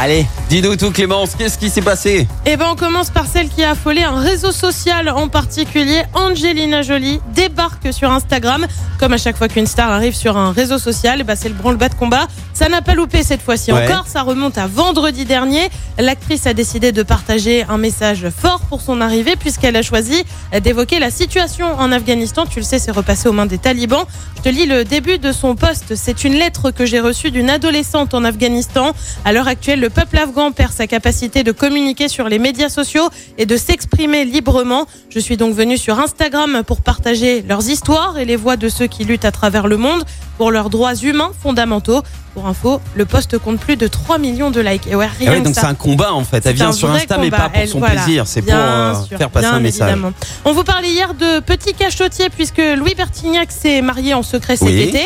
Allez, 0.00 0.26
dis-nous 0.48 0.76
tout 0.76 0.92
Clémence, 0.92 1.34
qu'est-ce 1.34 1.58
qui 1.58 1.70
s'est 1.70 1.82
passé 1.82 2.28
Eh 2.46 2.56
ben, 2.56 2.66
on 2.70 2.76
commence 2.76 3.10
par 3.10 3.26
celle 3.26 3.48
qui 3.48 3.64
a 3.64 3.72
affolé 3.72 4.04
un 4.04 4.20
réseau 4.20 4.52
social 4.52 5.08
en 5.08 5.26
particulier. 5.26 6.04
Angelina 6.14 6.82
Jolie 6.82 7.18
débarque 7.34 7.92
sur 7.92 8.12
Instagram. 8.12 8.64
Comme 9.00 9.12
à 9.12 9.16
chaque 9.18 9.36
fois 9.36 9.48
qu'une 9.48 9.66
star 9.66 9.90
arrive 9.90 10.14
sur 10.14 10.36
un 10.36 10.52
réseau 10.52 10.78
social, 10.78 11.18
eh 11.20 11.24
ben, 11.24 11.34
c'est 11.34 11.48
le 11.48 11.54
branle-bas 11.56 11.88
de 11.88 11.94
combat. 11.96 12.28
Ça 12.54 12.68
n'a 12.68 12.80
pas 12.80 12.94
loupé 12.94 13.24
cette 13.24 13.42
fois-ci 13.42 13.72
Ouais. 13.72 13.90
encore. 13.92 14.06
Ça 14.06 14.22
remonte 14.22 14.56
à 14.56 14.68
vendredi 14.68 15.24
dernier. 15.24 15.68
L'actrice 15.98 16.46
a 16.46 16.54
décidé 16.54 16.92
de 16.92 17.02
partager 17.02 17.64
un 17.68 17.78
message 17.78 18.26
fort 18.30 18.60
pour 18.68 18.80
son 18.80 19.00
arrivée 19.00 19.34
puisqu'elle 19.34 19.74
a 19.76 19.82
choisi 19.82 20.22
d'évoquer 20.62 21.00
la 21.00 21.10
situation 21.10 21.66
en 21.76 21.90
Afghanistan. 21.90 22.46
Tu 22.46 22.60
le 22.60 22.64
sais, 22.64 22.78
c'est 22.78 22.90
repassé 22.92 23.28
aux 23.28 23.32
mains 23.32 23.46
des 23.46 23.58
talibans. 23.58 24.04
Je 24.36 24.42
te 24.42 24.48
lis 24.48 24.66
le 24.66 24.84
début 24.84 25.18
de 25.18 25.32
son 25.32 25.56
poste. 25.56 25.96
C'est 25.96 26.22
une 26.22 26.34
lettre 26.34 26.70
que 26.70 26.86
j'ai 26.86 27.00
reçue 27.00 27.32
d'une 27.32 27.50
adolescente 27.50 28.14
en 28.14 28.24
Afghanistan. 28.24 28.92
À 29.24 29.32
l'heure 29.32 29.48
actuelle, 29.48 29.87
le 29.88 29.94
peuple 29.94 30.18
afghan 30.18 30.52
perd 30.52 30.70
sa 30.70 30.86
capacité 30.86 31.42
de 31.44 31.50
communiquer 31.50 32.08
sur 32.08 32.28
les 32.28 32.38
médias 32.38 32.68
sociaux 32.68 33.08
et 33.38 33.46
de 33.46 33.56
s'exprimer 33.56 34.26
librement. 34.26 34.84
Je 35.08 35.18
suis 35.18 35.38
donc 35.38 35.54
venue 35.54 35.78
sur 35.78 35.98
Instagram 35.98 36.62
pour 36.66 36.82
partager 36.82 37.40
leurs 37.40 37.70
histoires 37.70 38.18
et 38.18 38.26
les 38.26 38.36
voix 38.36 38.58
de 38.58 38.68
ceux 38.68 38.86
qui 38.86 39.04
luttent 39.04 39.24
à 39.24 39.30
travers 39.32 39.66
le 39.66 39.78
monde 39.78 40.04
pour 40.36 40.50
leurs 40.50 40.68
droits 40.68 40.94
humains 40.94 41.30
fondamentaux. 41.42 42.02
Pour 42.34 42.46
info, 42.46 42.82
le 42.96 43.06
poste 43.06 43.38
compte 43.38 43.58
plus 43.60 43.76
de 43.76 43.86
3 43.86 44.18
millions 44.18 44.50
de 44.50 44.60
likes. 44.60 44.86
Et 44.88 44.94
ouais, 44.94 45.06
rien 45.06 45.32
Ah 45.32 45.38
que 45.38 45.44
donc 45.44 45.54
c'est 45.54 45.64
un 45.64 45.74
combat 45.74 46.12
en 46.12 46.22
fait. 46.22 46.44
Elle 46.44 46.54
vient 46.54 46.70
sur 46.72 46.90
Insta 46.90 47.16
mais 47.16 47.30
combat. 47.30 47.36
pas 47.44 47.48
pour 47.48 47.58
Elle- 47.62 47.68
son 47.70 47.78
voilà. 47.78 48.02
plaisir, 48.02 48.26
c'est 48.26 48.42
pour 48.42 48.52
euh, 48.54 48.94
sûr, 49.06 49.16
faire 49.16 49.30
passer 49.30 49.46
un 49.46 49.58
message. 49.60 49.88
évidemment. 49.90 50.12
On 50.44 50.52
vous 50.52 50.64
parlait 50.64 50.90
hier 50.90 51.14
de 51.14 51.40
petit 51.40 51.72
cachotier 51.72 52.28
puisque 52.28 52.60
Louis 52.76 52.94
Bertignac 52.94 53.50
s'est 53.50 53.80
marié 53.80 54.12
en 54.12 54.22
secret 54.22 54.56
cet 54.56 54.68
Oui. 54.68 54.82
été. 54.82 55.00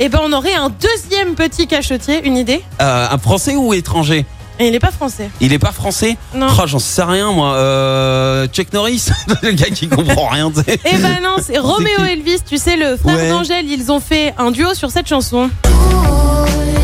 Et 0.00 0.08
ben 0.08 0.20
on 0.22 0.32
aurait 0.32 0.54
un 0.54 0.70
deuxième 0.70 1.34
petit 1.34 1.66
cachotier, 1.66 2.24
une 2.24 2.36
idée 2.36 2.62
Euh, 2.80 3.06
un 3.10 3.18
français 3.18 3.56
ou 3.56 3.74
étranger? 3.74 4.24
Et 4.60 4.66
il 4.66 4.72
n'est 4.72 4.80
pas 4.80 4.90
français. 4.90 5.30
Il 5.40 5.52
est 5.52 5.58
pas 5.58 5.70
français? 5.70 6.16
Non. 6.34 6.46
Oh, 6.50 6.62
j'en 6.66 6.78
sais 6.80 7.02
rien 7.04 7.30
moi. 7.32 7.54
Euh, 7.54 8.46
Chuck 8.48 8.72
Norris, 8.72 9.06
le 9.42 9.52
gars 9.52 9.66
qui 9.70 9.88
comprend 9.88 10.26
rien. 10.28 10.50
tu 10.50 10.62
sais. 10.62 10.80
Eh 10.84 10.96
ben 10.98 11.18
non, 11.22 11.36
c'est 11.44 11.58
Roméo 11.58 11.96
qui? 12.04 12.10
Elvis, 12.12 12.40
tu 12.48 12.58
sais, 12.58 12.76
le 12.76 12.96
frère 12.96 13.16
Ouais. 13.16 13.28
d'Angèle, 13.30 13.66
ils 13.70 13.90
ont 13.92 14.00
fait 14.00 14.34
un 14.38 14.50
duo 14.50 14.74
sur 14.74 14.90
cette 14.90 15.08
chanson. 15.08 15.48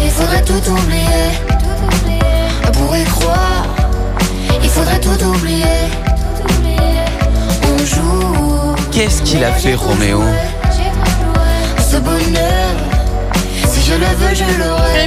Il 0.04 0.10
faudrait 0.10 0.44
tout 0.44 0.70
oublier. 0.70 1.02
Pour 2.72 2.96
y 2.96 3.04
croire, 3.04 3.64
il 4.62 4.68
faudrait 4.70 5.00
tout 5.00 5.24
oublier. 5.24 5.64
On 7.62 7.78
joue. 7.84 8.76
Qu'est-ce 8.92 9.22
qu'il 9.22 9.42
a 9.42 9.50
fait 9.52 9.74
Roméo? 9.74 10.22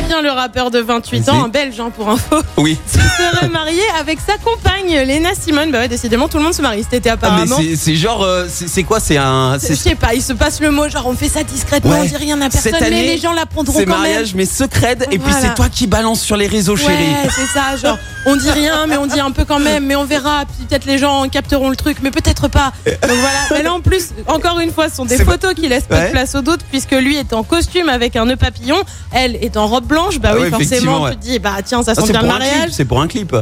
Bien, 0.08 0.22
le 0.22 0.32
rappeur 0.32 0.72
de 0.72 0.80
28 0.80 1.20
Vas-y. 1.22 1.36
ans, 1.36 1.44
un 1.46 1.48
belge 1.50 1.80
hein, 1.80 1.92
pour 1.96 2.10
info, 2.10 2.38
Oui. 2.58 2.78
se 2.88 2.98
serait 3.00 3.50
marié 3.50 3.82
avec 4.00 4.20
sa 4.26 4.38
compagne, 4.38 4.96
Lena 5.06 5.30
Simone. 5.40 5.72
Bah 5.72 5.80
ouais, 5.80 5.88
décidément, 5.88 6.28
tout 6.28 6.38
le 6.38 6.44
monde 6.44 6.54
se 6.54 6.62
marie 6.62 6.84
cet 6.84 6.94
été 6.96 7.10
Ah, 7.10 7.16
mais 7.22 7.28
apparemment. 7.28 7.58
c'est- 7.58 7.76
c'est 7.76 7.96
genre, 7.96 8.24
euh, 8.24 8.46
c'est 8.50 8.84
quoi 8.84 9.00
C'est 9.00 9.18
un. 9.18 9.58
Je 9.60 9.74
sais 9.74 9.96
pas, 9.96 10.14
il 10.14 10.22
se 10.22 10.34
passe 10.34 10.60
le 10.62 10.72
mot, 10.72 10.88
genre 10.90 11.06
on 11.08 11.14
fait 11.16 11.30
ça 11.30 11.44
discrètement, 11.44 11.92
Ouais. 11.92 12.00
on 12.02 12.06
dit 12.06 12.16
rien 12.18 12.40
à 12.42 12.50
personne, 12.50 12.74
mais 12.80 12.88
année, 12.88 13.06
les 13.06 13.18
gens 13.18 13.34
l'apprendront 13.34 13.74
C'est 13.78 13.86
quand 13.86 13.92
même. 13.94 14.02
mariage 14.02 14.34
mais 14.36 14.46
secret 14.46 14.98
et 15.12 15.20
puis 15.20 15.34
c'est 15.40 15.54
toi 15.56 15.68
qui 15.70 15.88
balance 15.88 16.22
sur 16.22 16.38
les 16.38 16.48
réseaux 16.48 16.76
chérie. 16.76 16.92
Ouais, 16.94 17.30
c'est 17.36 17.46
ça, 17.48 17.76
genre 17.78 17.98
on 18.26 18.36
dit 18.36 18.50
rien, 18.52 18.88
mais 18.88 18.98
on 18.98 19.06
dit 19.08 19.20
un 19.20 19.32
peu 19.32 19.46
quand 19.46 19.60
même, 19.60 19.86
mais 19.86 19.96
on 19.96 20.04
verra, 20.06 20.44
puis 20.46 20.66
peut-être 20.66 20.86
les 20.86 20.98
gens 20.98 21.28
capteront 21.30 21.70
le 21.70 21.76
truc, 21.76 21.98
mais 22.02 22.12
peut-être 22.12 22.48
pas. 22.48 22.72
Donc 22.86 22.96
voilà, 23.04 23.40
mais 23.52 23.64
là 23.64 23.74
en 23.74 23.80
plus, 23.82 24.10
encore 24.28 24.60
une 24.60 24.72
fois, 24.72 24.90
ce 24.90 24.96
sont 24.96 25.06
des 25.06 25.18
photos 25.18 25.54
qui 25.54 25.68
laissent 25.68 25.84
Ouais. 25.90 26.08
de 26.08 26.12
place 26.12 26.36
aux 26.36 26.42
doutes, 26.42 26.62
puisque 26.70 26.92
lui 26.92 27.18
est 27.18 27.34
en 27.34 27.44
costume 27.44 27.90
avec 27.90 28.16
un 28.16 28.26
nœud 28.26 28.36
papillon, 28.36 28.78
elle 29.12 29.36
est 29.38 29.56
en 29.58 29.68
robe 29.68 29.86
blanche, 29.86 29.97
bah 30.22 30.30
Ah 30.34 30.36
oui, 30.40 30.50
forcément, 30.50 31.04
ouais. 31.04 31.12
tu 31.12 31.18
te 31.18 31.22
dis, 31.24 31.40
bah 31.40 31.56
tiens, 31.64 31.84
ça 31.84 31.94
Ah, 31.96 32.02
sent 32.02 32.12
bien 32.12 32.22
le 32.22 32.28
mariage. 32.28 32.72
C'est 32.72 32.86
pour 32.86 33.02
un 33.02 33.08
clip. 33.08 33.36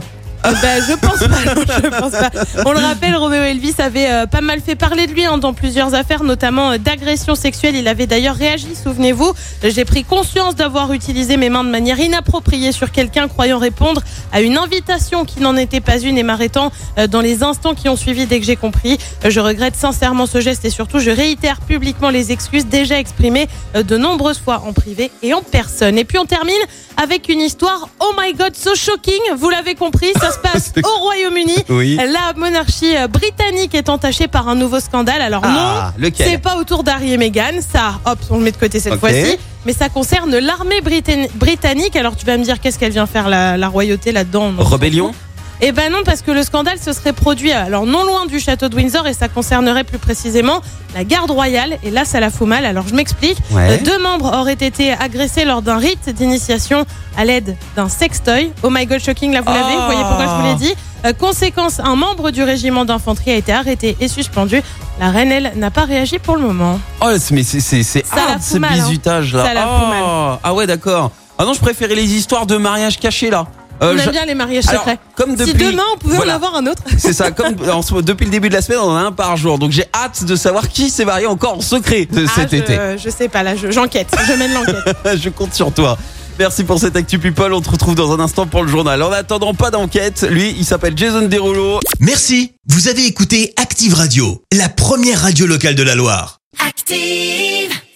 Euh, 0.45 0.53
ben, 0.61 0.83
je 0.88 0.94
pense 0.95 1.19
pas, 1.19 2.00
pense 2.00 2.11
pas. 2.11 2.29
On 2.66 2.72
le 2.72 2.79
rappelle, 2.79 3.16
Roméo 3.16 3.41
Elvis 3.41 3.73
avait 3.79 4.09
euh, 4.09 4.25
pas 4.28 4.41
mal 4.41 4.61
fait 4.61 4.75
parler 4.75 5.07
de 5.07 5.11
lui 5.11 5.25
hein, 5.25 5.38
dans 5.39 5.53
plusieurs 5.53 5.95
affaires, 5.95 6.23
notamment 6.23 6.72
euh, 6.72 6.78
d'agression 6.78 7.33
sexuelle. 7.33 7.75
Il 7.75 7.88
avait 7.88 8.06
d'ailleurs 8.06 8.35
réagi, 8.35 8.75
souvenez-vous. 8.75 9.34
J'ai 9.63 9.85
pris 9.85 10.03
conscience 10.03 10.55
d'avoir 10.55 10.94
utilisé 10.94 11.38
mes 11.38 11.50
mains 11.50 11.63
de 11.63 11.69
manière 11.69 12.00
inappropriée 12.00 12.72
sur 12.72 12.91
quelqu'un, 12.91 13.28
croyant 13.28 13.57
répondre 13.57 14.01
à 14.31 14.41
une 14.41 14.57
invitation 14.57 15.25
qui 15.25 15.39
n'en 15.39 15.57
était 15.57 15.81
pas 15.81 16.00
une 16.00 16.17
et 16.17 16.23
m'arrêtant 16.23 16.72
euh, 17.00 17.07
dans 17.07 17.22
les 17.22 17.41
instants 17.41 17.73
qui 17.73 17.89
ont 17.89 17.95
suivi 17.95 18.28
dès 18.28 18.39
que 18.39 18.45
j'ai 18.45 18.55
compris. 18.55 19.00
Je 19.28 19.39
regrette 19.39 19.75
sincèrement 19.75 20.28
ce 20.28 20.41
geste 20.41 20.63
et 20.66 20.69
surtout 20.69 21.00
je 21.00 21.09
réitère 21.09 21.59
publiquement 21.61 22.11
les 22.11 22.31
excuses 22.31 22.67
déjà 22.67 23.00
exprimées 23.00 23.47
de 23.73 23.97
nombreuses 23.97 24.39
fois 24.39 24.63
en 24.67 24.73
privé 24.73 25.11
et 25.23 25.34
en 25.34 25.41
personne. 25.41 25.97
Et 25.97 26.05
puis 26.05 26.19
on 26.19 26.25
termine 26.25 26.53
avec 26.97 27.29
une 27.29 27.41
histoire, 27.41 27.89
oh 28.00 28.13
my 28.17 28.34
god, 28.34 28.55
so 28.55 28.75
shocking, 28.75 29.19
vous 29.35 29.50
l'avez 29.50 29.75
compris, 29.75 30.11
se 30.35 30.40
passe 30.40 30.72
C'est- 30.75 30.85
au 30.85 31.00
Royaume-Uni. 31.00 31.56
Oui. 31.69 31.96
La 31.97 32.34
monarchie 32.35 32.96
euh, 32.96 33.07
britannique 33.07 33.73
est 33.75 33.90
entachée 33.90 34.28
par 34.28 34.47
un 34.47 34.56
nouveau 34.56 34.79
scandale. 34.79 35.22
Alors 35.22 35.41
Ah, 35.44 35.94
non, 35.97 36.09
c'est 36.16 36.38
pas 36.38 36.57
autour 36.57 36.84
d'Harry 36.84 37.13
et 37.13 37.18
Meghan, 37.18 37.59
ça, 37.73 38.00
hop, 38.06 38.19
on 38.29 38.38
le 38.38 38.44
met 38.44 38.51
de 38.51 38.57
côté 38.57 38.79
cette 38.79 39.00
fois-ci. 39.00 39.38
Mais 39.66 39.73
ça 39.73 39.90
concerne 39.90 40.38
l'armée 40.38 40.81
britann- 40.81 41.28
britannique. 41.34 41.96
Alors 41.96 42.16
tu 42.16 42.25
vas 42.25 42.38
me 42.38 42.44
dire 42.44 42.59
qu'est-ce 42.62 42.78
qu'elle 42.78 42.91
vient 42.91 43.07
faire 43.07 43.28
la, 43.29 43.57
la 43.57 43.68
royauté 43.68 44.12
là-dedans? 44.12 44.53
Rébellion? 44.59 45.12
Eh 45.61 45.71
ben 45.71 45.91
non, 45.91 45.99
parce 46.03 46.21
que 46.21 46.31
le 46.31 46.43
scandale 46.43 46.79
se 46.79 46.91
serait 46.91 47.13
produit 47.13 47.51
alors 47.51 47.85
non 47.85 48.03
loin 48.03 48.25
du 48.25 48.39
château 48.39 48.67
de 48.67 48.75
Windsor 48.75 49.07
et 49.07 49.13
ça 49.13 49.29
concernerait 49.29 49.85
plus 49.85 49.97
précisément 49.97 50.61
la 50.93 51.03
garde 51.03 51.31
royale. 51.31 51.77
Et 51.83 51.91
là, 51.91 52.03
ça 52.05 52.19
la 52.19 52.29
fout 52.29 52.47
mal. 52.47 52.66
Alors 52.66 52.88
je 52.88 52.95
m'explique. 52.95 53.38
Ouais. 53.51 53.71
Euh, 53.71 53.83
Deux 53.83 53.97
membres 53.97 54.38
auraient 54.38 54.53
été 54.53 54.91
agressés 54.91 55.45
lors 55.45 55.61
d'un 55.61 55.77
rite 55.77 56.09
d'initiation 56.09 56.85
à 57.17 57.25
l'aide 57.25 57.55
d'un 57.75 57.89
sextoy. 57.89 58.51
Oh 58.63 58.69
my 58.69 58.85
god, 58.85 58.99
shocking, 58.99 59.31
là 59.31 59.41
vous 59.41 59.51
l'avez, 59.51 59.75
vous 59.75 59.85
voyez 59.85 60.01
pourquoi 60.01 60.25
je 60.25 60.41
vous 60.41 60.47
l'ai 60.47 60.55
dit. 60.55 60.75
Euh, 61.05 61.13
conséquence, 61.13 61.79
un 61.79 61.95
membre 61.95 62.31
du 62.31 62.43
régiment 62.43 62.83
d'infanterie 62.83 63.31
a 63.31 63.35
été 63.35 63.53
arrêté 63.53 63.95
et 63.99 64.07
suspendu. 64.07 64.61
La 64.99 65.09
reine, 65.09 65.31
elle, 65.31 65.53
n'a 65.55 65.72
pas 65.72 65.85
réagi 65.85 66.19
pour 66.19 66.35
le 66.35 66.41
moment. 66.41 66.79
Oh, 67.01 67.07
mais 67.31 67.43
c'est 67.43 68.03
hard 68.11 68.41
ce 68.41 68.57
hein. 68.57 68.61
bizutage 68.73 69.33
là. 69.33 69.45
Ça 69.45 69.53
la 69.53 69.67
oh. 69.67 69.79
fout 69.79 69.87
mal. 69.87 70.39
Ah 70.43 70.53
ouais, 70.53 70.67
d'accord. 70.67 71.11
Ah 71.37 71.45
non, 71.45 71.53
je 71.53 71.59
préférais 71.59 71.95
les 71.95 72.13
histoires 72.13 72.45
de 72.45 72.57
mariage 72.57 72.99
cachés 72.99 73.29
là. 73.29 73.45
Euh, 73.81 73.94
on 73.94 73.97
aime 73.97 74.06
je- 74.06 74.09
bien 74.12 74.25
les 74.25 74.36
mariages 74.36 74.68
Alors, 74.69 74.84
secrets. 74.84 75.00
comme 75.16 75.36
depuis 75.36 75.52
Si 75.52 75.58
demain 75.58 75.84
on 75.94 75.97
pouvait 75.97 76.16
Voilà. 76.16 76.34
en 76.34 76.36
avoir 76.38 76.56
un 76.56 76.66
autre. 76.68 76.81
C'est 76.97 77.13
ça, 77.13 77.31
comme 77.31 77.56
en 77.69 77.81
depuis 78.02 78.25
le 78.25 78.31
début 78.31 78.47
de 78.50 78.53
la 78.53 78.62
semaine, 78.62 78.80
on 78.81 78.90
en 78.91 78.96
a 78.96 79.02
un 79.02 79.12
par 79.12 79.36
jour. 79.38 79.59
Donc 79.59 79.72
j'ai 79.72 79.86
hâte 79.94 80.24
de 80.24 80.36
savoir 80.36 80.69
qui 80.69 80.90
s'est 80.90 81.06
marié 81.06 81.28
encore 81.28 81.58
en 81.58 81.62
secret 81.62 82.06
de 82.06 82.25
cet 82.25 82.38
Ah, 82.38 82.47
je, 82.52 82.56
été. 82.56 82.80
je 83.03 83.09
sais 83.09 83.28
pas, 83.28 83.44
là 83.44 83.56
je- 83.56 83.72
j'enquête, 83.72 84.08
je 84.28 84.34
mène 84.34 84.53
l'enquête. 84.53 84.97
je 85.22 85.30
compte 85.30 85.53
sur 85.53 85.72
toi. 85.74 85.97
Merci 86.40 86.64
pour 86.66 86.80
cette 86.80 86.96
actu 86.97 87.18
people. 87.19 87.53
On 87.53 87.62
te 87.62 87.69
retrouve 87.69 87.96
dans 87.96 88.14
un 88.14 88.19
instant 88.19 88.46
pour 88.46 88.64
le 88.64 88.68
journal. 88.69 89.02
En 89.03 89.12
attendant, 89.12 89.53
pas 89.53 89.72
d'enquête. 89.72 90.25
Lui, 90.30 90.53
il 90.58 90.66
s'appelle 90.66 90.94
Jason 90.97 91.28
Derulo. 91.30 91.80
Merci, 92.02 92.53
vous 92.68 92.88
avez 92.90 93.06
écouté 93.06 93.53
Active 93.56 93.94
Radio, 93.94 94.41
la 94.52 94.68
première 94.68 95.22
radio 95.22 95.46
locale 95.47 95.75
de 95.75 95.84
la 95.84 95.96
Loire. 95.96 96.40
Active. 96.66 97.75